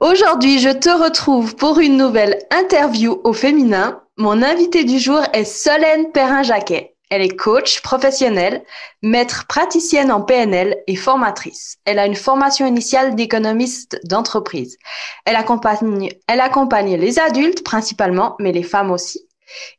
[0.00, 4.00] Aujourd'hui, je te retrouve pour une nouvelle interview au féminin.
[4.16, 6.96] Mon invité du jour est Solène Perrin-Jacquet.
[7.10, 8.62] Elle est coach professionnelle,
[9.02, 11.76] maître praticienne en PNL et formatrice.
[11.84, 14.78] Elle a une formation initiale d'économiste d'entreprise.
[15.26, 19.28] Elle accompagne, elle accompagne les adultes principalement, mais les femmes aussi.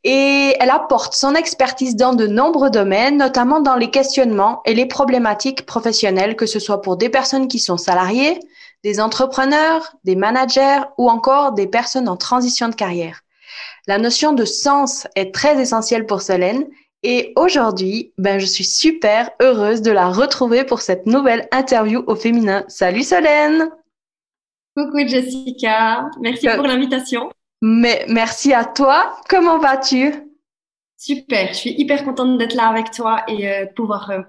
[0.03, 4.85] Et elle apporte son expertise dans de nombreux domaines, notamment dans les questionnements et les
[4.85, 8.37] problématiques professionnelles, que ce soit pour des personnes qui sont salariées,
[8.83, 13.21] des entrepreneurs, des managers ou encore des personnes en transition de carrière.
[13.87, 16.67] La notion de sens est très essentielle pour Solène
[17.03, 22.15] et aujourd'hui, ben, je suis super heureuse de la retrouver pour cette nouvelle interview au
[22.15, 22.63] féminin.
[22.67, 23.71] Salut Solène!
[24.75, 27.31] Coucou Jessica, merci euh, pour l'invitation.
[27.61, 29.17] Mais merci à toi.
[29.27, 30.13] Comment vas-tu?
[30.95, 34.21] Super, je suis hyper contente d'être là avec toi et euh, de pouvoir euh,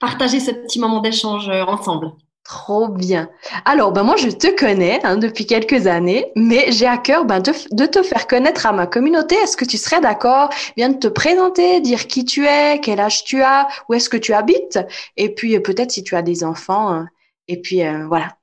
[0.00, 2.12] partager ce petit moment d'échange ensemble.
[2.48, 3.28] Trop bien.
[3.64, 7.40] Alors, ben moi, je te connais hein, depuis quelques années, mais j'ai à cœur ben,
[7.40, 9.34] de, te faire connaître à ma communauté.
[9.34, 10.50] Est-ce que tu serais d'accord?
[10.76, 14.16] Bien de te présenter, dire qui tu es, quel âge tu as, où est-ce que
[14.16, 14.78] tu habites,
[15.16, 17.08] et puis euh, peut-être si tu as des enfants, hein.
[17.48, 18.36] et puis euh, voilà,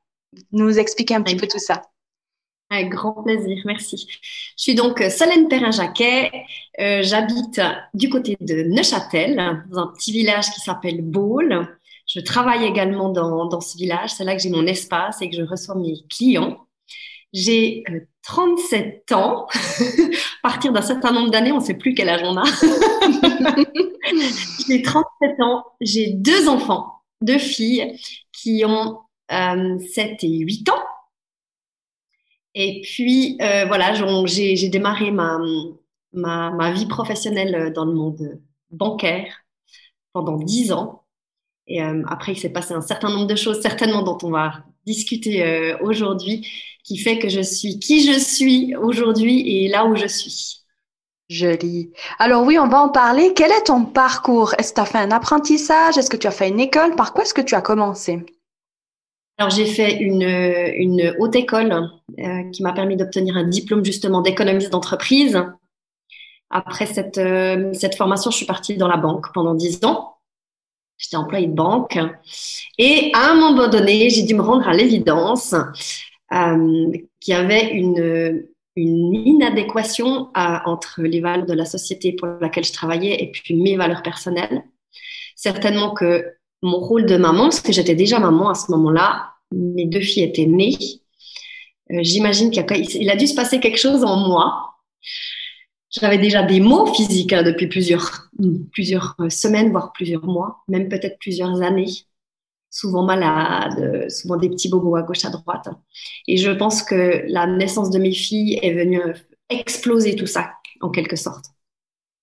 [0.51, 1.83] nous expliquer un petit peu tout ça.
[2.69, 4.05] Avec grand plaisir, merci.
[4.09, 6.29] Je suis donc euh, Solène Perrin-Jacquet.
[6.77, 7.61] J'habite
[7.93, 9.37] du côté de Neuchâtel,
[9.69, 11.69] dans un petit village qui s'appelle Baule.
[12.13, 14.11] Je travaille également dans, dans ce village.
[14.11, 16.67] C'est là que j'ai mon espace et que je reçois mes clients.
[17.33, 17.83] J'ai
[18.21, 19.47] 37 euh, ans.
[20.43, 22.43] à partir d'un certain nombre d'années, on ne sait plus quel âge on a.
[24.67, 25.65] j'ai 37 ans.
[25.81, 27.99] J'ai deux enfants, deux filles
[28.31, 28.99] qui ont
[29.31, 30.83] euh, 7 et 8 ans.
[32.53, 33.95] Et puis, euh, voilà,
[34.27, 35.39] j'ai démarré ma,
[36.13, 39.33] ma, ma, vie professionnelle dans le monde bancaire
[40.13, 41.02] pendant 10 ans.
[41.67, 44.63] Et euh, après, il s'est passé un certain nombre de choses, certainement dont on va
[44.85, 46.47] discuter euh, aujourd'hui,
[46.83, 50.59] qui fait que je suis qui je suis aujourd'hui et là où je suis.
[51.29, 51.91] Joli.
[52.19, 53.31] Alors oui, on va en parler.
[53.33, 54.53] Quel est ton parcours?
[54.59, 55.97] Est-ce que tu as fait un apprentissage?
[55.97, 56.95] Est-ce que tu as fait une école?
[56.95, 58.23] Par quoi est-ce que tu as commencé?
[59.37, 64.21] Alors j'ai fait une, une, haute école euh, qui m'a permis d'obtenir un diplôme justement
[64.21, 65.41] d'économiste d'entreprise.
[66.51, 67.19] Après cette,
[67.73, 70.12] cette formation, je suis partie dans la banque pendant dix ans.
[70.97, 71.97] J'étais employée de banque.
[72.77, 75.53] Et à un moment donné, j'ai dû me rendre à l'évidence
[76.33, 82.73] euh, qu'il y avait une, inadéquation entre les valeurs de la société pour laquelle je
[82.73, 84.63] travaillais et puis mes valeurs personnelles.
[85.35, 86.25] Certainement que
[86.63, 90.23] mon rôle de maman, parce que j'étais déjà maman à ce moment-là, mes deux filles
[90.23, 90.77] étaient nées.
[91.91, 94.73] Euh, j'imagine qu'il a dû se passer quelque chose en moi
[95.93, 98.29] j'avais déjà des mots physiques hein, depuis plusieurs,
[98.71, 101.91] plusieurs euh, semaines, voire plusieurs mois, même peut-être plusieurs années.
[102.71, 105.69] Souvent malade, souvent des petits bobos à gauche, à droite.
[106.27, 109.13] Et je pense que la naissance de mes filles est venue euh,
[109.49, 111.45] exploser tout ça, en quelque sorte.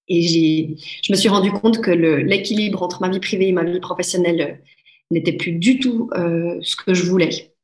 [0.09, 3.63] Et j'ai, je me suis rendu compte que l'équilibre entre ma vie privée et ma
[3.63, 4.73] vie professionnelle euh,
[5.13, 7.55] n'était plus du tout ce que je voulais.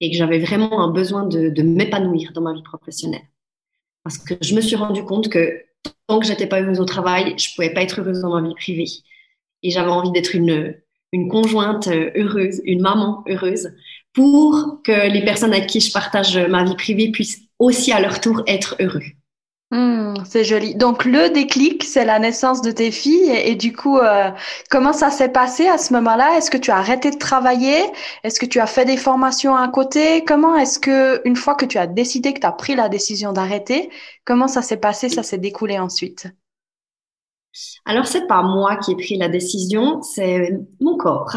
[0.00, 3.22] Et que j'avais vraiment un besoin de, de m'épanouir dans ma vie professionnelle.
[4.04, 5.64] Parce que je me suis rendu compte que
[6.06, 8.54] tant que j'étais pas heureuse au travail, je pouvais pas être heureuse dans ma vie
[8.54, 8.90] privée.
[9.62, 10.76] Et j'avais envie d'être une,
[11.12, 13.72] une conjointe heureuse, une maman heureuse,
[14.12, 18.20] pour que les personnes avec qui je partage ma vie privée puissent aussi à leur
[18.20, 19.02] tour être heureux.
[19.74, 20.76] Hmm, c'est joli.
[20.76, 23.32] Donc le déclic, c'est la naissance de tes filles.
[23.32, 24.30] Et, du coup, euh,
[24.70, 26.36] comment ça s'est passé à ce moment-là?
[26.36, 27.82] Est-ce que tu as arrêté de travailler?
[28.22, 30.24] Est-ce que tu as fait des formations à côté?
[30.24, 33.32] Comment est-ce que, une fois que tu as décidé que tu as pris la décision
[33.32, 33.90] d'arrêter,
[34.24, 35.08] comment ça s'est passé?
[35.08, 36.28] Ça s'est découlé ensuite?
[37.84, 40.50] Alors c'est pas moi qui ai pris la décision, c'est
[40.80, 41.34] mon corps.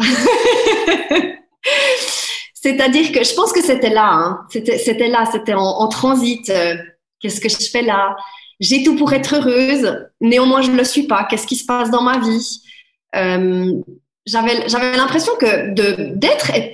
[2.54, 4.46] C'est-à-dire que je pense que c'était là, hein.
[4.48, 6.52] c'était là, c'était en, transit.
[7.20, 8.16] Qu'est-ce que je fais là?
[8.60, 11.24] J'ai tout pour être heureuse, néanmoins je ne le suis pas.
[11.24, 12.60] Qu'est-ce qui se passe dans ma vie?
[13.16, 13.72] Euh,
[14.26, 15.70] J'avais l'impression que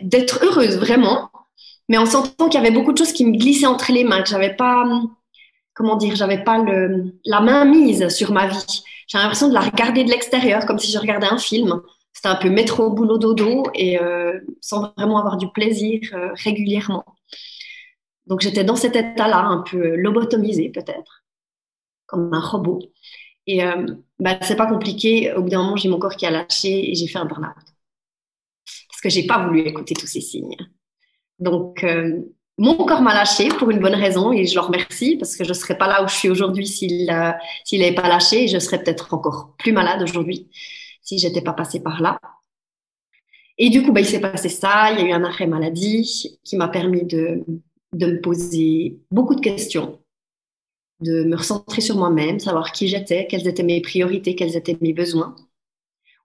[0.03, 1.31] d'être heureuse vraiment,
[1.89, 4.23] mais en sentant qu'il y avait beaucoup de choses qui me glissaient entre les mains,
[4.23, 4.85] que j'avais pas,
[5.75, 6.65] comment dire, j'avais pas
[7.25, 8.83] la main mise sur ma vie.
[9.07, 11.81] J'avais l'impression de la regarder de l'extérieur, comme si je regardais un film.
[12.13, 17.05] C'était un peu métro, boulot, dodo, et euh, sans vraiment avoir du plaisir euh, régulièrement.
[18.27, 21.25] Donc j'étais dans cet état-là, un peu lobotomisé peut-être,
[22.07, 22.81] comme un robot.
[23.47, 23.87] Et euh,
[24.19, 25.33] bah, c'est pas compliqué.
[25.35, 27.55] Au bout d'un moment, j'ai mon corps qui a lâché et j'ai fait un burn-out.
[28.89, 30.57] Parce que j'ai pas voulu écouter tous ces signes.
[31.39, 32.23] Donc, euh,
[32.57, 35.53] mon corps m'a lâché pour une bonne raison et je le remercie parce que je
[35.53, 37.33] serais pas là où je suis aujourd'hui s'il euh,
[37.73, 40.49] n'avait pas lâché et je serais peut-être encore plus malade aujourd'hui
[41.03, 42.19] si j'étais pas passée par là.
[43.59, 44.93] Et du coup, bah, il s'est passé ça.
[44.93, 47.45] Il y a eu un arrêt maladie qui m'a permis de,
[47.95, 49.99] de me poser beaucoup de questions
[51.01, 54.93] de me recentrer sur moi-même, savoir qui j'étais, quelles étaient mes priorités, quels étaient mes
[54.93, 55.35] besoins.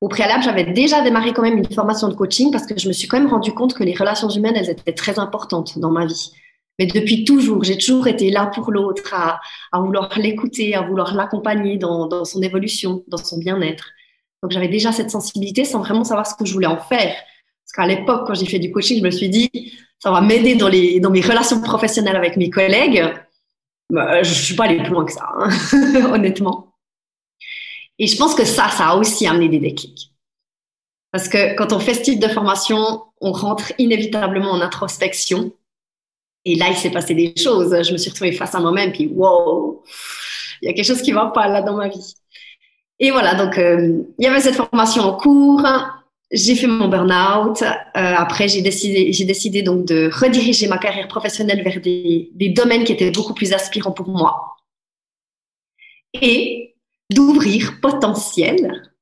[0.02, 2.94] Au préalable, j'avais déjà démarré quand même une formation de coaching parce que je me
[2.94, 6.06] suis quand même rendu compte que les relations humaines, elles étaient très importantes dans ma
[6.06, 6.32] vie.
[6.78, 9.42] Mais depuis toujours, j'ai toujours été là pour l'autre, à,
[9.78, 13.90] vouloir l'écouter, à vouloir l'accompagner dans, dans son évolution, dans son bien-être.
[14.42, 17.14] Donc j'avais déjà cette sensibilité sans vraiment savoir ce que je voulais en faire.
[17.70, 19.50] Parce qu'à l'époque, quand j'ai fait du coaching, je me suis dit,
[20.00, 23.14] ça va m'aider dans, dans mes relations professionnelles avec mes collègues,
[23.92, 25.50] bah, je suis pas allée plus loin que ça, hein,
[26.12, 26.74] honnêtement.
[28.00, 30.12] Et je pense que ça, ça a aussi amené des déclics.
[31.12, 35.52] Parce que quand on fait ce type de formation, on rentre inévitablement en introspection.
[36.46, 37.84] Et là, il s'est passé des choses.
[37.84, 39.84] Je me suis retrouvée face à moi-même, puis wow,
[40.62, 42.16] il y a quelque chose qui va pas là dans ma vie.
[43.00, 45.64] Et voilà, donc euh, il y avait cette formation en cours
[46.32, 47.62] j'ai fait mon burn-out.
[47.62, 52.50] Euh, après, j'ai décidé, j'ai décidé donc de rediriger ma carrière professionnelle vers des, des
[52.50, 54.56] domaines qui étaient beaucoup plus aspirants pour moi
[56.14, 56.76] et
[57.12, 58.94] d'ouvrir potentiel,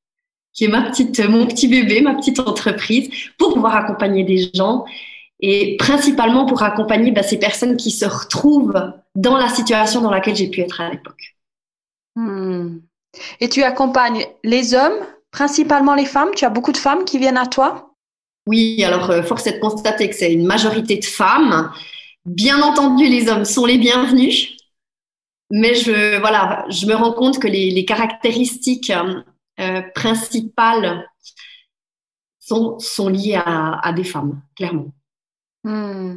[0.54, 4.86] qui est ma petite, mon petit bébé, ma petite entreprise, pour pouvoir accompagner des gens
[5.40, 10.36] et principalement pour accompagner bah, ces personnes qui se retrouvent dans la situation dans laquelle
[10.36, 11.38] j'ai pu être à l'époque.
[12.16, 12.80] Hmm.
[13.40, 15.06] Et tu accompagnes les hommes
[15.38, 17.94] Principalement les femmes Tu as beaucoup de femmes qui viennent à toi?
[18.48, 21.72] Oui, alors euh, force est de constater que c'est une majorité de femmes.
[22.26, 24.58] Bien entendu, les hommes sont les bienvenus.
[25.52, 28.92] Mais je, voilà, je me rends compte que les, caractéristiques
[29.60, 31.08] euh, principales
[32.40, 34.92] sont, sont liées à, des femmes, clairement.
[35.64, 36.16] Hmm.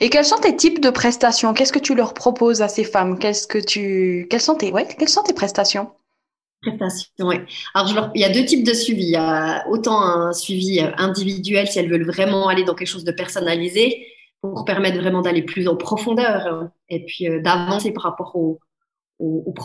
[0.00, 1.54] Et quels sont tes types de prestations?
[1.54, 3.18] Qu'est-ce que tu leur proposes à ces femmes?
[3.18, 5.92] Qu'est-ce que tu, quelles sont tes, ouais, quelles sont tes prestations?
[6.62, 7.36] Prestation, oui.
[7.74, 9.04] Alors, il y a deux types de suivi.
[9.04, 13.04] Il y a autant un suivi individuel si elles veulent vraiment aller dans quelque chose
[13.04, 14.06] de personnalisé
[14.42, 18.58] pour permettre vraiment d'aller plus en profondeur et puis euh, d'avancer par rapport aux,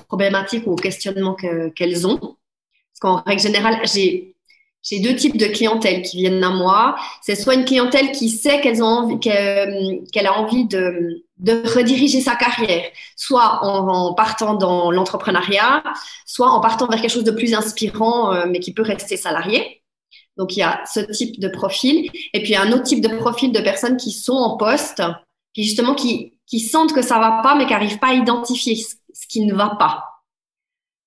[0.07, 1.35] problématiques ou aux questionnements
[1.75, 2.17] qu'elles ont.
[2.17, 6.97] Parce qu'en règle générale, j'ai deux types de clientèle qui viennent à moi.
[7.21, 14.13] C'est soit une clientèle qui sait qu'elle a envie de, rediriger sa carrière, soit en,
[14.13, 15.83] partant dans l'entrepreneuriat,
[16.25, 19.83] soit en partant vers quelque chose de plus inspirant, euh, mais qui peut rester salarié.
[20.37, 22.09] Donc il y a ce type de profil.
[22.33, 24.57] Et puis il y a un autre type de profil de personnes qui sont en
[24.57, 25.01] poste,
[25.53, 29.27] qui justement qui, sentent que ça va pas, mais qui n'arrivent pas à identifier ce
[29.27, 30.03] qui ne va pas.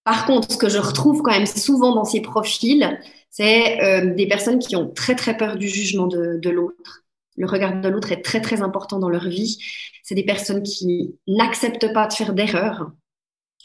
[0.05, 2.99] Par contre, ce que je retrouve quand même souvent dans ces profils,
[3.31, 7.05] c'est euh, des personnes qui ont très très peur du jugement de, de l'autre.
[7.39, 9.59] Le regard de l'autre est très très important dans leur vie.
[10.03, 12.91] C'est des personnes qui n'acceptent pas de faire d'erreurs.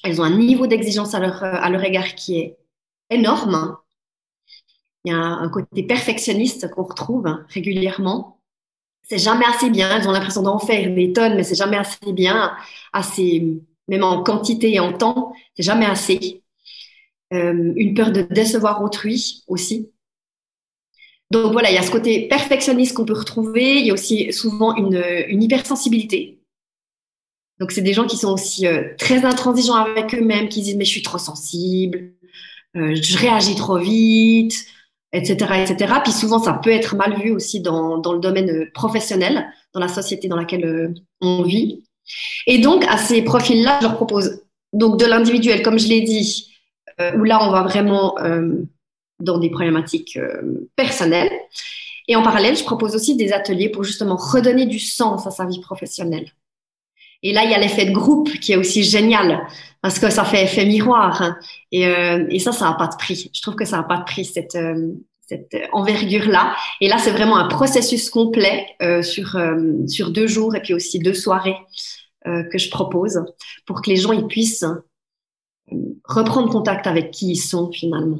[0.03, 2.57] Elles ont un niveau d'exigence à leur, à leur égard qui est
[3.09, 3.77] énorme.
[5.05, 8.39] Il y a un côté perfectionniste qu'on retrouve régulièrement.
[9.01, 9.97] C'est jamais assez bien.
[9.97, 12.55] Elles ont l'impression d'en faire des tonnes, mais c'est jamais assez bien,
[12.93, 16.43] assez, même en quantité et en temps, c'est jamais assez.
[17.33, 19.91] Euh, une peur de décevoir autrui aussi.
[21.33, 23.79] Donc voilà, il y a ce côté perfectionniste qu'on peut retrouver.
[23.79, 26.39] Il y a aussi souvent une, hypersensibilité.
[27.59, 30.85] Donc c'est des gens qui sont aussi euh, très intransigeants avec eux-mêmes, qui disent mais
[30.85, 32.13] je suis trop sensible,
[32.77, 34.53] euh, je réagis trop vite,
[35.11, 35.93] etc., etc.
[36.03, 40.27] Puis souvent ça peut être mal vu aussi dans, le domaine professionnel, dans la société
[40.27, 41.83] dans laquelle on vit.
[42.45, 46.53] Et donc à ces profils-là, je leur propose donc de l'individuel, comme je l'ai dit,
[46.99, 48.63] euh, où là, on va vraiment euh,
[49.23, 51.31] dans des problématiques euh, personnelles.
[52.07, 55.45] Et en parallèle, je propose aussi des ateliers pour justement redonner du sens à sa
[55.45, 56.31] vie professionnelle.
[57.21, 59.47] Et là, il y a l'effet de groupe qui est aussi génial
[59.81, 61.21] parce que ça fait effet miroir.
[61.21, 61.37] Hein.
[61.71, 63.31] Et, et, ça, ça n'a pas de prix.
[63.33, 64.57] Je trouve que ça n'a pas de prix, cette,
[65.21, 66.53] cette envergure-là.
[66.81, 68.67] Et là, c'est vraiment un processus complet
[69.03, 69.41] sur,
[69.87, 71.55] sur deux jours et puis aussi deux soirées
[72.25, 73.23] que je propose
[73.65, 74.65] pour que les gens puissent
[76.03, 78.19] reprendre contact avec qui ils sont finalement.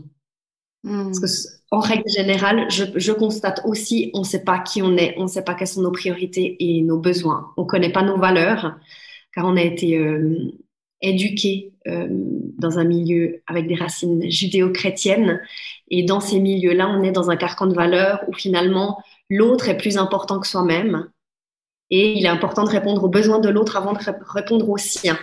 [0.84, 1.06] Hmm.
[1.06, 4.96] Parce que, en règle générale, je, je constate aussi, on ne sait pas qui on
[4.98, 7.52] est, on ne sait pas quelles sont nos priorités et nos besoins.
[7.58, 8.76] On ne connaît pas nos valeurs,
[9.34, 10.52] car on a été euh,
[11.02, 15.42] éduqué euh, dans un milieu avec des racines judéo-chrétiennes.
[15.90, 19.78] Et dans ces milieux-là, on est dans un carcan de valeurs où finalement l'autre est
[19.78, 21.10] plus important que soi-même.
[21.90, 24.00] Et il est important de répondre aux besoins de l'autre avant de
[24.32, 25.18] répondre aux siens.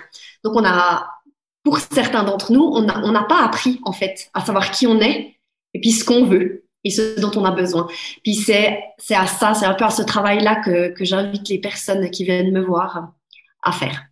[0.44, 1.08] Donc, on a,
[1.64, 5.39] pour certains d'entre nous, on n'a pas appris, en fait, à savoir qui on est
[5.74, 7.86] et puis ce qu'on veut et ce dont on a besoin.
[8.22, 11.58] Puis c'est, c'est à ça, c'est un peu à ce travail-là que, que j'invite les
[11.58, 13.12] personnes qui viennent me voir
[13.62, 14.09] à faire.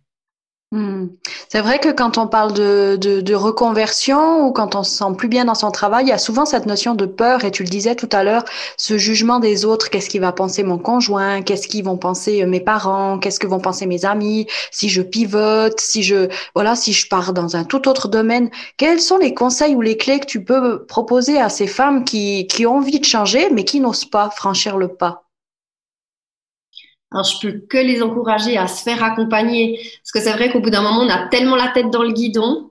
[0.71, 1.07] Hmm.
[1.47, 5.15] C'est vrai que quand on parle de, de, de, reconversion ou quand on se sent
[5.17, 7.63] plus bien dans son travail, il y a souvent cette notion de peur et tu
[7.63, 8.45] le disais tout à l'heure,
[8.77, 12.45] ce jugement des autres, qu'est-ce qui va penser mon conjoint, qu'est-ce qu'ils vont penser euh,
[12.45, 16.93] mes parents, qu'est-ce que vont penser mes amis, si je pivote, si je voilà, si
[16.93, 18.51] je pars dans un tout autre domaine.
[18.77, 22.45] Quels sont les conseils ou les clés que tu peux proposer à ces femmes qui,
[22.45, 25.28] qui ont envie de changer mais qui n'osent pas franchir le pas?
[27.11, 30.59] Alors, je peux que les encourager à se faire accompagner, parce que c'est vrai qu'au
[30.59, 32.69] bout d'un moment, on a tellement la tête dans le guidon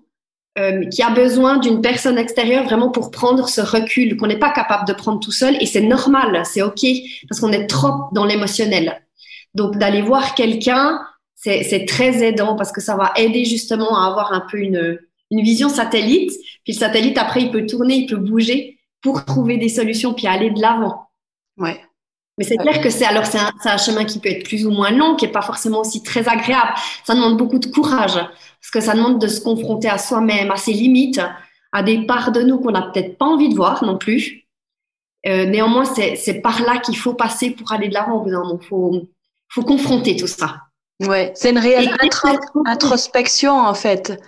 [0.58, 4.38] euh, qu'il y a besoin d'une personne extérieure vraiment pour prendre ce recul qu'on n'est
[4.38, 6.86] pas capable de prendre tout seul, et c'est normal, c'est ok,
[7.28, 9.02] parce qu'on est trop dans l'émotionnel.
[9.54, 11.00] Donc, d'aller voir quelqu'un,
[11.34, 14.98] c'est très aidant parce que ça va aider justement à avoir un peu une,
[15.30, 16.32] une vision satellite.
[16.64, 20.26] Puis le satellite, après, il peut tourner, il peut bouger pour trouver des solutions puis
[20.26, 21.08] aller de l'avant.
[21.56, 21.80] Ouais.
[22.38, 24.70] Mais c'est clair que c'est alors c'est un, un, chemin qui peut être plus ou
[24.70, 26.72] moins long, qui est pas forcément aussi très agréable.
[27.04, 30.56] Ça demande beaucoup de courage parce que ça demande de se confronter à soi-même, à
[30.56, 31.20] ses limites,
[31.72, 34.44] à des parts de nous qu'on n'a peut-être pas envie de voir non plus.
[35.26, 38.24] Euh, néanmoins, c'est par là qu'il faut passer pour aller de l'avant.
[38.24, 39.08] Il faut,
[39.48, 40.62] faut confronter tout ça.
[41.00, 41.94] Ouais, c'est une réelle
[42.66, 44.20] introspection en fait.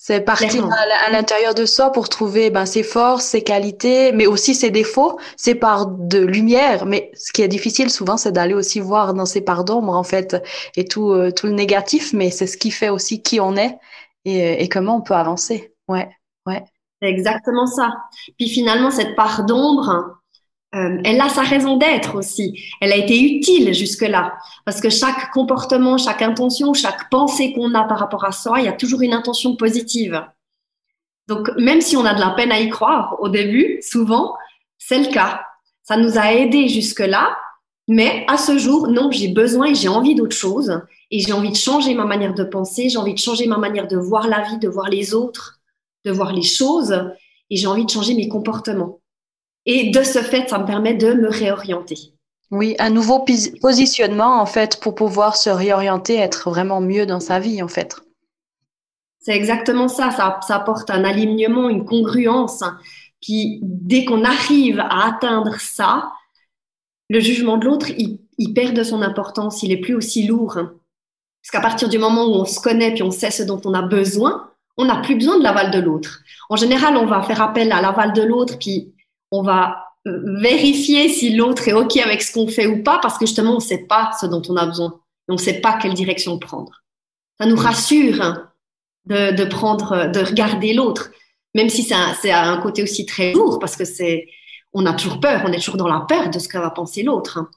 [0.00, 4.54] C'est partir à, l'intérieur de soi pour trouver ben, ses forces, ses qualités, mais aussi
[4.54, 6.86] ses défauts, ses parts de lumière.
[6.86, 10.04] Mais ce qui est difficile souvent, c'est d'aller aussi voir dans ses parts d'ombre, en
[10.04, 10.36] fait,
[10.76, 13.76] et tout, euh, tout le négatif, mais c'est ce qui fait aussi qui on est
[14.24, 15.74] et, et comment on peut avancer.
[15.88, 16.08] Ouais,
[16.46, 16.62] ouais.
[17.02, 17.92] C'est exactement ça.
[18.38, 20.17] Puis finalement, cette part d'ombre,
[20.74, 22.62] euh, elle a sa raison d'être aussi.
[22.80, 24.34] Elle a été utile jusque-là.
[24.66, 28.66] Parce que chaque comportement, chaque intention, chaque pensée qu'on a par rapport à soi, il
[28.66, 30.22] y a toujours une intention positive.
[31.26, 34.34] Donc, même si on a de la peine à y croire au début, souvent,
[34.76, 35.42] c'est le cas.
[35.84, 37.36] Ça nous a aidés jusque-là.
[37.86, 40.82] Mais à ce jour, non, j'ai besoin et j'ai envie d'autre chose.
[41.10, 43.88] Et j'ai envie de changer ma manière de penser, j'ai envie de changer ma manière
[43.88, 45.60] de voir la vie, de voir les autres,
[46.04, 46.92] de voir les choses.
[47.48, 49.00] Et j'ai envie de changer mes comportements.
[49.70, 52.14] Et de ce fait, ça me permet de me réorienter.
[52.50, 53.26] Oui, un nouveau
[53.60, 58.00] positionnement en fait pour pouvoir se réorienter, être vraiment mieux dans sa vie en fait.
[59.20, 60.10] C'est exactement ça.
[60.10, 62.64] ça, apporte un alignement, une congruence.
[63.20, 66.12] Puis dès qu'on arrive à atteindre ça,
[67.10, 70.54] le jugement de l'autre, il, il, perd de son importance, il est plus aussi lourd.
[70.54, 73.74] Parce qu'à partir du moment où on se connaît puis on sait ce dont on
[73.74, 76.20] a besoin, on n'a plus besoin de l'aval de l'autre.
[76.48, 78.94] En général, on va faire appel à l'aval de l'autre, puis
[79.30, 83.18] on va euh, vérifier si l'autre est OK avec ce qu'on fait ou pas, parce
[83.18, 85.00] que justement, on ne sait pas ce dont on a besoin.
[85.28, 86.82] on ne sait pas quelle direction prendre.
[87.40, 88.50] Ça nous rassure hein,
[89.06, 91.10] de, prendre, de regarder l'autre,
[91.54, 94.26] même si c'est un, un, côté aussi très lourd, parce que c'est,
[94.72, 97.02] on a toujours peur, on est toujours dans la peur de ce que va penser
[97.02, 97.38] l'autre.
[97.38, 97.48] Hein.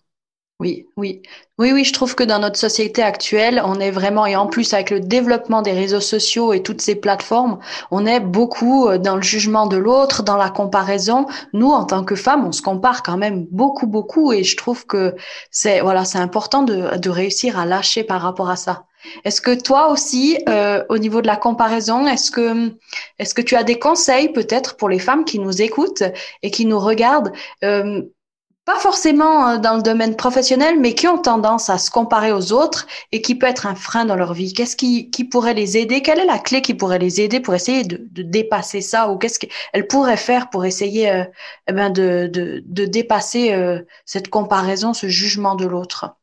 [0.62, 1.24] Oui, oui.
[1.58, 4.75] Oui, oui, je trouve que dans notre société actuelle, on est vraiment, et en plus
[4.75, 7.58] avec le développement des réseaux sociaux et toutes ces plateformes,
[7.89, 11.25] on est beaucoup euh, dans le jugement de l'autre, dans la comparaison.
[11.53, 14.86] Nous, en tant que femmes, on se compare quand même beaucoup, beaucoup, et je trouve
[14.86, 15.15] que
[15.50, 18.86] c'est, voilà, c'est important de, de réussir à lâcher par rapport à ça.
[19.25, 22.72] Est-ce que toi aussi, euh, au niveau de la comparaison, est-ce que,
[23.18, 26.03] est-ce que tu as des conseils peut-être pour les femmes qui nous écoutent
[26.44, 27.32] et qui nous regardent?
[27.63, 28.03] Euh,
[28.71, 32.53] pas forcément euh, dans le domaine professionnel, mais qui ont tendance à se comparer aux
[32.53, 34.53] autres et qui peut être un frein dans leur vie.
[34.53, 36.01] Qu'est-ce qui, qui pourrait les aider?
[36.01, 39.09] Quelle est la clé qui pourrait les aider pour essayer de, dépasser ça?
[39.09, 41.23] Ou qu'est-ce qu'elles pourraient faire pour essayer euh,
[41.67, 46.15] eh ben de, de, dépasser euh, cette comparaison, ce jugement de l'autre?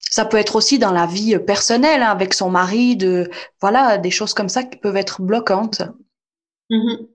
[0.00, 4.10] Ça peut être aussi dans la vie personnelle, hein, avec son mari, de voilà, des
[4.10, 5.82] choses comme ça qui peuvent être bloquantes.
[6.70, 7.06] Mm-hmm.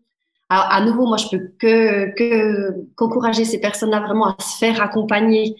[0.50, 4.82] Alors, à nouveau, moi, je peux que, que qu'encourager ces personnes-là vraiment à se faire
[4.82, 5.56] accompagner,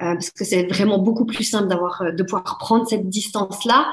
[0.00, 3.90] euh, parce que c'est vraiment beaucoup plus simple d'avoir, euh, de pouvoir prendre cette distance-là.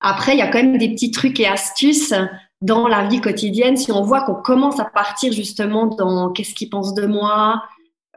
[0.00, 2.12] Après, il y a quand même des petits trucs et astuces
[2.60, 3.76] dans la vie quotidienne.
[3.76, 7.62] Si on voit qu'on commence à partir justement dans qu'est-ce qu'ils pensent de moi,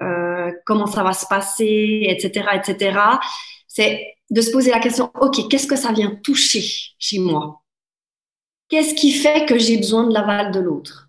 [0.02, 3.00] euh, comment ça va se passer, etc., etc.,
[3.68, 6.64] c'est de se poser la question, OK, qu'est-ce que ça vient toucher
[6.98, 7.62] chez moi?
[8.68, 11.09] Qu'est-ce qui fait que j'ai besoin de l'aval de l'autre?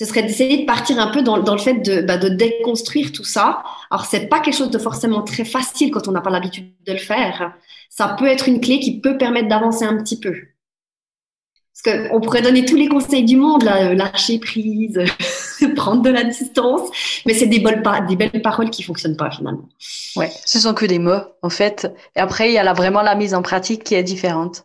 [0.00, 3.22] Ce serait d'essayer de partir un peu dans, le fait de, bah, de, déconstruire tout
[3.22, 3.62] ça.
[3.90, 6.92] Alors, c'est pas quelque chose de forcément très facile quand on n'a pas l'habitude de
[6.92, 7.52] le faire.
[7.90, 10.34] Ça peut être une clé qui peut permettre d'avancer un petit peu.
[11.84, 14.98] Parce qu'on pourrait donner tous les conseils du monde, là, lâcher prise,
[15.76, 16.88] prendre de la distance,
[17.26, 19.68] mais c'est des, belles, des belles paroles qui fonctionnent pas finalement.
[20.16, 21.92] Ouais, ce sont que des mots en fait.
[22.16, 24.64] Et après, il y a là, vraiment la mise en pratique qui est différente.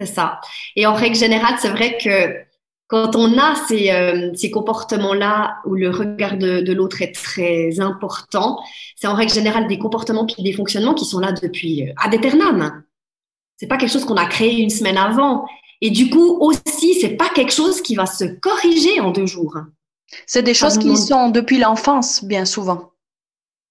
[0.00, 0.40] C'est ça.
[0.76, 2.51] Et en règle générale, c'est vrai que
[2.92, 7.80] quand on a ces, euh, ces comportements-là où le regard de, de l'autre est très
[7.80, 8.58] important,
[8.96, 12.12] c'est en règle générale des comportements puis des fonctionnements qui sont là depuis euh, ad
[12.12, 12.82] eternam.
[13.56, 15.46] C'est pas quelque chose qu'on a créé une semaine avant.
[15.80, 19.56] Et du coup, aussi, c'est pas quelque chose qui va se corriger en deux jours.
[20.26, 22.90] C'est des choses qui sont depuis l'enfance, bien souvent.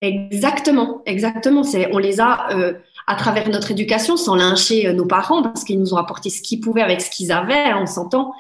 [0.01, 1.63] Exactement, exactement.
[1.63, 2.74] C'est, on les a euh,
[3.06, 6.60] à travers notre éducation, sans lyncher nos parents, parce qu'ils nous ont apporté ce qu'ils
[6.60, 8.34] pouvaient avec ce qu'ils avaient, on s'entend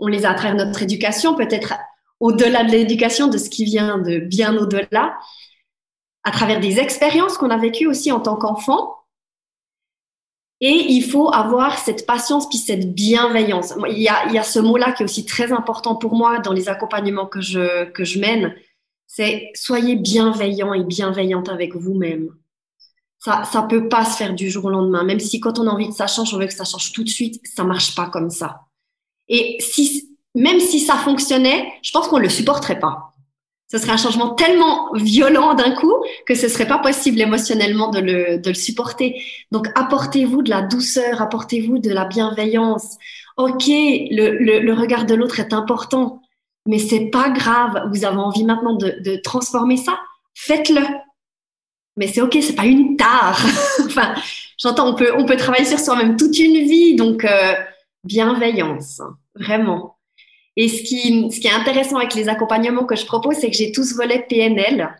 [0.00, 1.74] on les a à travers notre éducation, peut-être
[2.18, 5.18] au-delà de l'éducation, de ce qui vient de bien au-delà,
[6.24, 8.96] à travers des expériences qu'on a vécues aussi en tant qu'enfant.
[10.62, 13.72] Et il faut avoir cette patience puis cette bienveillance.
[13.88, 16.38] Il y a, il y a ce mot-là qui est aussi très important pour moi
[16.40, 18.54] dans les accompagnements que je, que je mène.
[19.06, 22.28] C'est soyez bienveillant et bienveillante avec vous-même.
[23.18, 25.02] Ça, ça peut pas se faire du jour au lendemain.
[25.02, 27.04] Même si quand on a envie que ça change, on veut que ça change tout
[27.04, 28.60] de suite, ça marche pas comme ça.
[29.30, 29.58] Et
[30.34, 33.14] même si ça fonctionnait, je pense qu'on ne le supporterait pas.
[33.70, 35.94] Ce serait un changement tellement violent d'un coup
[36.26, 39.22] que ce serait pas possible émotionnellement de le, supporter.
[39.52, 42.96] Donc, apportez-vous de la douceur, apportez-vous de la bienveillance.
[43.36, 46.20] Ok, le, regard de l'autre est important,
[46.66, 47.88] mais c'est pas grave.
[47.92, 50.00] Vous avez envie maintenant de, de transformer ça,
[50.34, 50.82] faites-le.
[51.96, 53.40] Mais c'est ok, c'est pas une tare.
[53.84, 54.14] enfin,
[54.58, 57.54] j'entends, on peut, on peut travailler sur soi-même toute une vie, donc euh,
[58.04, 59.00] bienveillance,
[59.40, 59.96] vraiment.
[60.56, 63.72] Et ce qui, ce est intéressant avec les accompagnements que je propose, c'est que j'ai
[63.72, 64.94] tous volets PNL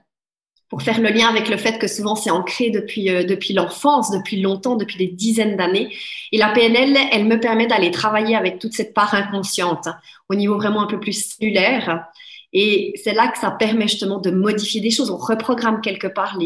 [0.68, 4.12] pour faire le lien avec le fait que souvent c'est ancré depuis, euh, depuis l'enfance,
[4.12, 5.94] depuis longtemps, depuis des dizaines d'années.
[6.30, 9.88] Et la PNL, elle me permet d'aller travailler avec toute cette part inconsciente
[10.28, 12.06] au niveau vraiment un peu plus cellulaire.
[12.52, 15.10] Et c'est là que ça permet justement de modifier des choses.
[15.10, 16.38] On reprogramme quelque part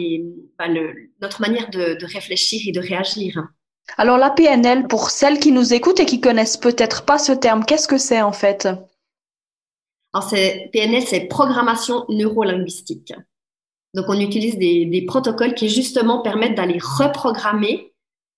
[0.58, 0.68] bah,
[1.20, 3.42] notre manière de réfléchir et de réagir.
[3.96, 7.64] Alors la PNL, pour celles qui nous écoutent et qui connaissent peut-être pas ce terme,
[7.64, 8.66] qu'est-ce que c'est en fait?
[10.12, 13.12] Alors PNL, c'est programmation neurolinguistique.
[13.94, 17.92] Donc on utilise des, protocoles qui justement permettent d'aller reprogrammer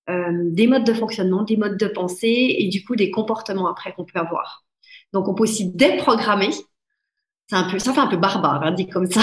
[0.09, 3.93] euh, des modes de fonctionnement, des modes de pensée et du coup des comportements après
[3.95, 4.65] qu'on peut avoir.
[5.13, 6.51] Donc on peut aussi déprogrammer.
[7.49, 9.21] C'est un peu, ça fait un peu barbare, hein, dit comme ça.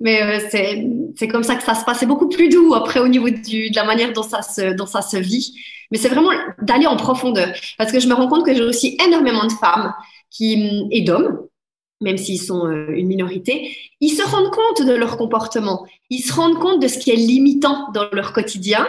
[0.00, 1.98] Mais euh, c'est comme ça que ça se passe.
[2.00, 4.86] C'est beaucoup plus doux après au niveau du, de la manière dont ça se, dont
[4.86, 5.54] ça se vit.
[5.90, 6.30] Mais c'est vraiment
[6.60, 7.48] d'aller en profondeur.
[7.78, 9.94] Parce que je me rends compte que j'ai aussi énormément de femmes
[10.30, 11.46] qui, et d'hommes,
[12.00, 15.86] même s'ils sont euh, une minorité, ils se rendent compte de leur comportement.
[16.10, 18.86] Ils se rendent compte de ce qui est limitant dans leur quotidien.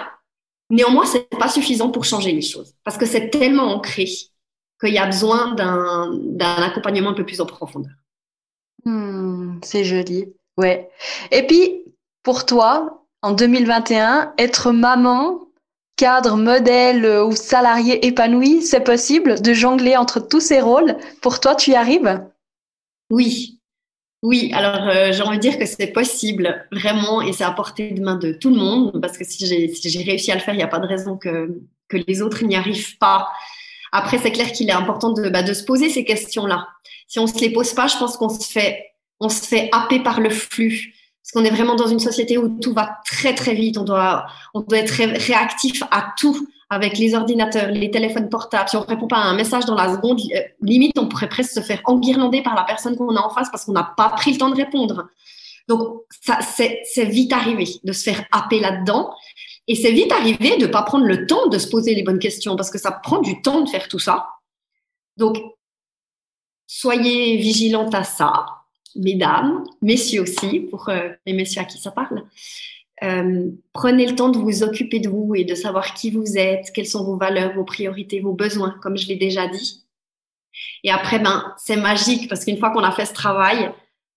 [0.69, 2.73] Néanmoins, c'est pas suffisant pour changer les choses.
[2.83, 4.05] Parce que c'est tellement ancré
[4.79, 7.93] qu'il y a besoin d'un accompagnement un peu plus en profondeur.
[8.85, 10.33] Hmm, c'est joli.
[10.57, 10.89] Ouais.
[11.31, 11.83] Et puis,
[12.23, 15.47] pour toi, en 2021, être maman,
[15.95, 20.97] cadre, modèle euh, ou salarié épanoui, c'est possible de jongler entre tous ces rôles.
[21.21, 22.23] Pour toi, tu y arrives?
[23.09, 23.59] Oui.
[24.23, 27.91] Oui, alors euh, j'ai envie de dire que c'est possible, vraiment, et c'est à portée
[27.91, 30.55] de main de tout le monde, parce que si j'ai si réussi à le faire,
[30.55, 33.29] il n'y a pas de raison que, que les autres n'y arrivent pas.
[33.91, 36.67] Après, c'est clair qu'il est important de, bah, de se poser ces questions-là.
[37.07, 38.87] Si on ne se les pose pas, je pense qu'on se fait
[39.19, 40.93] on se fait happer par le flux.
[41.21, 43.77] Parce qu'on est vraiment dans une société où tout va très très vite.
[43.77, 48.69] On doit, on doit être réactif à tout avec les ordinateurs, les téléphones portables.
[48.69, 51.51] Si on répond pas à un message dans la seconde, euh, limite, on pourrait presque
[51.51, 54.33] se faire enguirlander par la personne qu'on a en face parce qu'on n'a pas pris
[54.33, 55.07] le temps de répondre.
[55.67, 56.03] Donc,
[56.55, 59.13] c'est, vite arrivé de se faire happer là-dedans.
[59.67, 62.55] Et c'est vite arrivé de pas prendre le temps de se poser les bonnes questions
[62.55, 64.27] parce que ça prend du temps de faire tout ça.
[65.17, 65.37] Donc,
[66.67, 68.45] soyez vigilantes à ça
[68.97, 72.23] mesdames, messieurs aussi, pour euh, les messieurs à qui ça parle.
[73.03, 76.71] Euh, prenez le temps de vous occuper de vous et de savoir qui vous êtes,
[76.73, 79.83] quelles sont vos valeurs, vos priorités, vos besoins, comme je l'ai déjà dit.
[80.83, 83.71] Et après, ben, c'est magique parce qu'une fois qu'on a fait ce travail,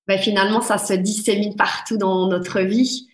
[0.07, 3.09] ben, finalement, ça se dissémine partout dans notre vie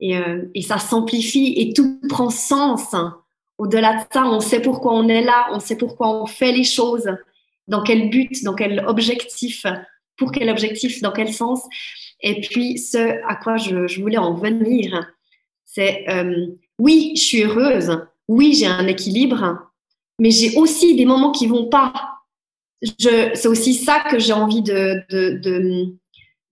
[0.00, 2.94] et, euh, et ça s'amplifie et tout prend sens.
[3.58, 6.64] Au-delà de ça, on sait pourquoi on est là, on sait pourquoi on fait les
[6.64, 7.08] choses,
[7.68, 9.64] dans quel but, dans quel objectif
[10.22, 11.62] pour quel objectif, dans quel sens.
[12.20, 15.12] Et puis, ce à quoi je, voulais en venir,
[15.64, 16.46] c'est euh,
[16.78, 19.70] oui, je suis heureuse, oui, j'ai un équilibre,
[20.20, 21.92] mais j'ai aussi des moments qui vont pas.
[22.98, 25.92] C'est aussi ça que j'ai envie de, de,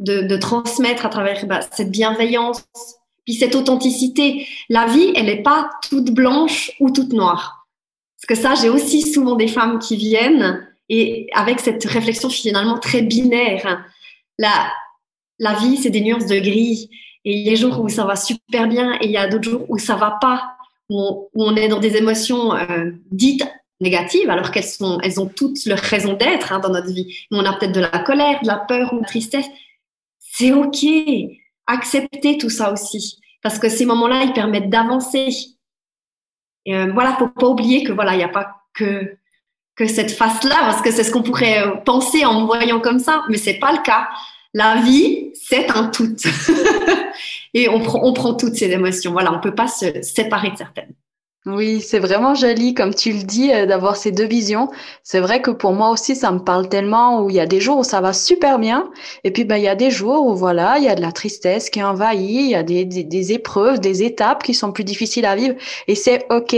[0.00, 2.64] de, transmettre à travers bah, cette bienveillance,
[3.24, 4.46] puis cette authenticité.
[4.68, 7.68] La vie, elle n'est pas toute blanche ou toute noire.
[8.16, 12.76] Parce que ça, j'ai aussi souvent des femmes qui viennent et avec cette réflexion finalement
[12.76, 13.86] très binaire.
[14.38, 14.70] La,
[15.38, 16.90] la vie, c'est des nuances de gris.
[17.24, 19.28] Et il y a des jours où ça va super bien et il y a
[19.28, 20.56] d'autres jours où ça va pas,
[20.88, 23.46] où on, est dans des émotions euh, dites
[23.80, 27.14] négatives, alors qu'elles sont, elles ont toutes leur raison d'être hein, dans notre vie.
[27.30, 29.46] On a peut-être de la colère, de la peur ou de la tristesse.
[30.18, 30.84] C'est ok.
[31.66, 35.28] Accepter tout ça aussi, parce que ces moments-là, ils permettent d'avancer.
[36.66, 39.16] Et euh, voilà, faut pas oublier que voilà, il n'y a pas que
[39.80, 42.98] que cette face-là, parce que c'est ce qu'on pourrait euh, penser en me voyant comme
[42.98, 44.08] ça, mais c'est pas le cas.
[44.52, 46.14] La vie, c'est un tout.
[47.54, 49.12] et on prend, on prend toutes ces émotions.
[49.12, 50.92] Voilà, on peut pas se séparer de certaines.
[51.46, 54.68] Oui, c'est vraiment joli, comme tu le dis, euh, d'avoir ces deux visions.
[55.02, 57.62] C'est vrai que pour moi aussi, ça me parle tellement où il y a des
[57.62, 58.90] jours où ça va super bien,
[59.24, 61.12] et puis ben il y a des jours où voilà, il y a de la
[61.12, 65.24] tristesse qui envahit, il y a des, des, épreuves, des étapes qui sont plus difficiles
[65.24, 65.54] à vivre,
[65.88, 66.54] et c'est ok.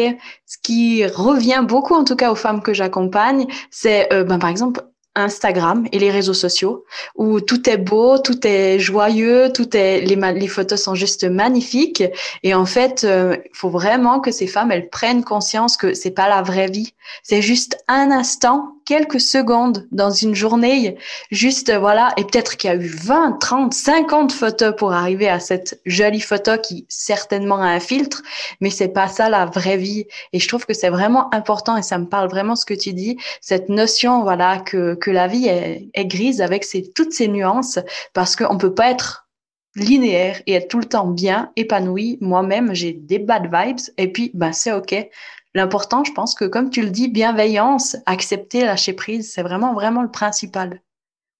[0.47, 4.51] Ce qui revient beaucoup, en tout cas aux femmes que j'accompagne, c'est euh, ben par
[4.51, 4.81] exemple
[5.15, 6.85] Instagram et les réseaux sociaux
[7.17, 12.03] où tout est beau, tout est joyeux, tout est les, les photos sont juste magnifiques.
[12.43, 16.11] Et en fait, il euh, faut vraiment que ces femmes elles prennent conscience que c'est
[16.11, 20.99] pas la vraie vie, c'est juste un instant quelques secondes dans une journée,
[21.31, 25.41] juste voilà, et peut-être qu'il y a eu 20, 30, 50 photos pour arriver à
[25.41, 28.23] cette jolie photo qui certainement a un filtre,
[28.61, 30.05] mais c'est pas ça la vraie vie.
[30.35, 32.93] Et je trouve que c'est vraiment important et ça me parle vraiment ce que tu
[32.93, 37.79] dis, cette notion voilà que que la vie est, grise avec ses, toutes ces nuances
[38.13, 39.27] parce qu'on peut pas être
[39.75, 42.19] linéaire et être tout le temps bien épanoui.
[42.21, 45.09] Moi-même, j'ai des bad vibes et puis ben c'est ok.
[45.55, 50.03] L'important, je pense que comme tu le dis, bienveillance, accepter, lâcher prise, c'est vraiment, vraiment
[50.03, 50.81] le principal.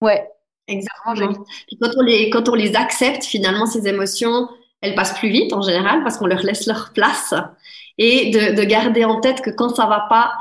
[0.01, 0.29] Ouais.
[0.69, 1.45] Exactement.
[1.81, 4.49] quand on, les, quand on les accepte, finalement, ces émotions,
[4.81, 7.35] elles passent plus vite en général parce qu'on leur laisse leur place.
[7.99, 10.33] Et de, de garder en tête que quand ça va pas,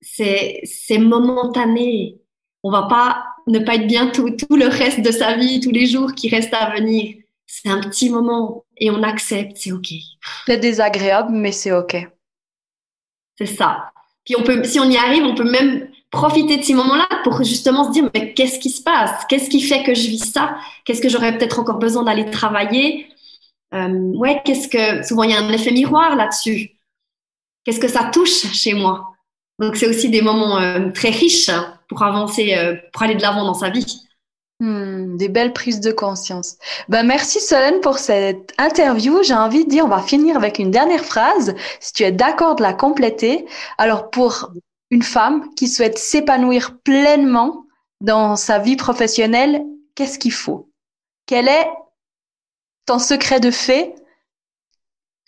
[0.00, 2.18] c'est, c'est momentané.
[2.62, 5.70] On va pas ne pas être bien tout, tout le reste de sa vie, tous
[5.70, 7.16] les jours qui restent à venir.
[7.46, 9.88] C'est un petit moment et on accepte, c'est OK.
[10.46, 11.96] C'est désagréable, mais c'est OK.
[13.38, 13.92] C'est ça.
[14.26, 17.42] Puis on peut, si on y arrive, on peut même profiter de ces moments-là pour
[17.44, 19.24] justement se dire mais qu'est-ce qui se passe?
[19.28, 20.56] Qu'est-ce qui fait que je vis ça?
[20.84, 23.08] Qu'est-ce que j'aurais peut-être encore besoin d'aller travailler?
[23.74, 26.72] Euh, Ouais, qu'est-ce que souvent il y a un effet miroir là-dessus.
[27.64, 29.12] Qu'est-ce que ça touche chez moi?
[29.60, 31.50] Donc c'est aussi des moments euh, très riches
[31.88, 34.07] pour avancer, euh, pour aller de l'avant dans sa vie.
[34.60, 36.56] Hmm, des belles prises de conscience.
[36.88, 39.22] Ben, merci Solène pour cette interview.
[39.22, 41.54] J'ai envie de dire, on va finir avec une dernière phrase.
[41.78, 43.46] Si tu es d'accord de la compléter.
[43.78, 44.50] Alors, pour
[44.90, 47.66] une femme qui souhaite s'épanouir pleinement
[48.00, 49.62] dans sa vie professionnelle,
[49.94, 50.72] qu'est-ce qu'il faut?
[51.26, 51.68] Quel est
[52.84, 53.94] ton secret de fait?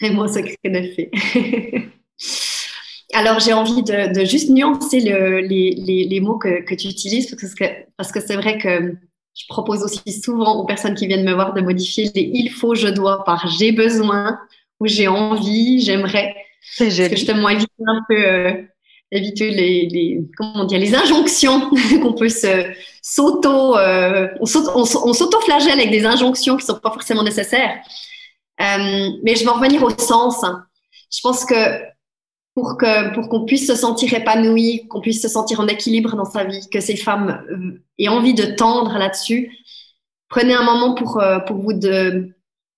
[0.00, 1.10] Et mon secret de fait.
[3.12, 7.66] Alors, j'ai envie de, juste nuancer les, mots que, tu utilises que,
[7.96, 8.96] parce que c'est vrai que
[9.36, 12.74] je propose aussi souvent aux personnes qui viennent me voir de modifier les il faut,
[12.74, 14.38] je dois par j'ai besoin
[14.80, 16.34] ou j'ai envie, j'aimerais.
[16.62, 16.86] C'est.
[16.86, 18.62] Parce que justement éviter un peu euh,
[19.10, 21.70] éviter les, les comment dire les injonctions
[22.02, 22.70] qu'on peut se
[23.02, 24.46] s'auto euh, on
[25.14, 27.78] s'auto-flagelle avec des injonctions qui sont pas forcément nécessaires.
[28.60, 30.44] Euh, mais je vais en revenir au sens.
[31.10, 31.54] Je pense que
[32.54, 36.24] pour que pour qu'on puisse se sentir épanoui, qu'on puisse se sentir en équilibre dans
[36.24, 39.56] sa vie, que ces femmes euh, aient envie de tendre là-dessus.
[40.28, 42.34] Prenez un moment pour euh, pour vous de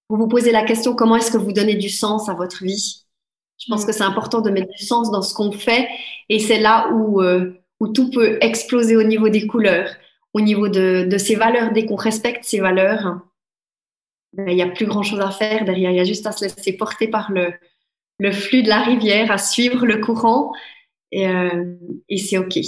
[0.09, 3.05] pour vous poser la question comment est-ce que vous donnez du sens à votre vie?
[3.59, 3.87] Je pense mm.
[3.87, 5.89] que c'est important de mettre du sens dans ce qu'on fait
[6.29, 9.89] et c'est là où euh, où tout peut exploser au niveau des couleurs,
[10.35, 11.73] au niveau de de ces valeurs.
[11.73, 13.21] Dès qu'on respecte ces valeurs,
[14.35, 15.91] ben, il n'y a plus grand chose à faire derrière.
[15.91, 17.53] Il y a juste à se laisser porter par le
[18.19, 20.53] le flux de la rivière, à suivre le courant
[21.11, 21.77] et, euh,
[22.09, 22.59] et c'est OK.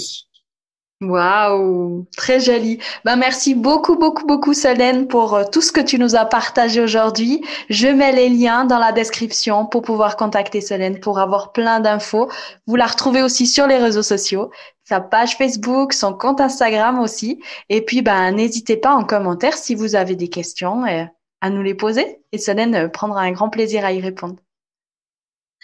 [1.01, 2.79] Waouh, très joli.
[3.03, 6.79] Ben merci beaucoup, beaucoup, beaucoup, Solène, pour euh, tout ce que tu nous as partagé
[6.79, 7.43] aujourd'hui.
[7.69, 12.31] Je mets les liens dans la description pour pouvoir contacter Solène pour avoir plein d'infos.
[12.65, 14.51] Vous la retrouvez aussi sur les réseaux sociaux,
[14.85, 17.41] sa page Facebook, son compte Instagram aussi.
[17.67, 21.03] Et puis, ben, n'hésitez pas en commentaire si vous avez des questions euh,
[21.41, 22.21] à nous les poser.
[22.31, 24.37] Et Solène prendra un grand plaisir à y répondre.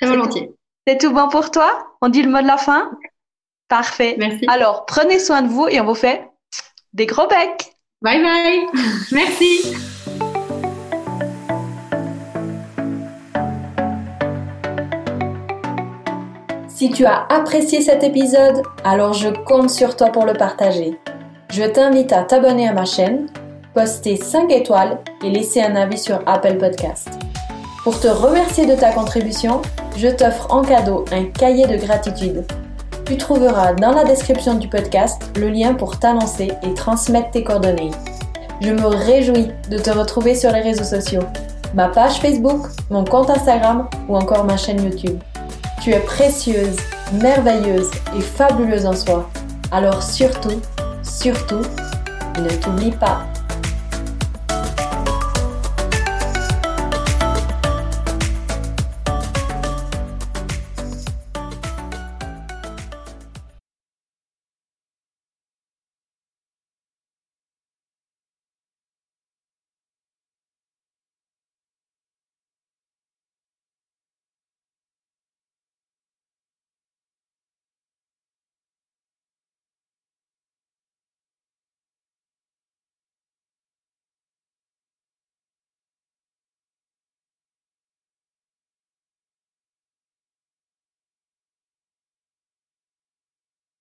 [0.02, 0.52] Très volontiers.
[0.88, 1.86] C'est tout bon pour toi?
[2.02, 2.90] On dit le mot de la fin?
[3.70, 4.16] Parfait.
[4.18, 4.46] Merci.
[4.48, 6.28] Alors, prenez soin de vous et on vous fait
[6.94, 7.72] des gros becs.
[8.02, 8.66] Bye bye.
[9.12, 9.76] Merci.
[16.68, 21.00] Si tu as apprécié cet épisode, alors je compte sur toi pour le partager.
[21.52, 23.28] Je t'invite à t'abonner à ma chaîne,
[23.76, 27.08] poster 5 étoiles et laisser un avis sur Apple Podcast.
[27.84, 29.64] Pour te remercier de ta contribution,
[29.98, 32.46] je t'offre en cadeau un cahier de gratitude.
[33.06, 37.90] Tu trouveras dans la description du podcast le lien pour t'annoncer et transmettre tes coordonnées.
[38.62, 41.24] Je me réjouis de te retrouver sur les réseaux sociaux,
[41.74, 45.20] ma page Facebook, mon compte Instagram ou encore ma chaîne YouTube.
[45.82, 46.78] Tu es précieuse,
[47.14, 49.28] merveilleuse et fabuleuse en soi.
[49.72, 50.62] Alors surtout,
[51.02, 51.64] surtout,
[52.38, 53.24] ne t'oublie pas.